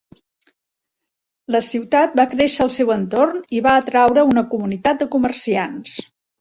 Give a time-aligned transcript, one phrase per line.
[1.55, 5.97] La ciutat va créixer al seu entorn i va atreure una comunitat de comerciants.